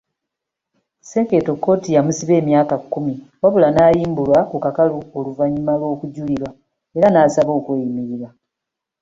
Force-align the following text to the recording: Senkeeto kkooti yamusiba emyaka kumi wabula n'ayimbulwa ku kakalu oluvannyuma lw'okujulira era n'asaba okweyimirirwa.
Senkeeto 1.09 1.51
kkooti 1.55 1.89
yamusiba 1.95 2.33
emyaka 2.41 2.75
kumi 2.93 3.13
wabula 3.41 3.67
n'ayimbulwa 3.71 4.39
ku 4.49 4.57
kakalu 4.63 4.95
oluvannyuma 5.17 5.73
lw'okujulira 5.79 6.49
era 6.97 7.07
n'asaba 7.11 7.51
okweyimirirwa. 7.59 8.29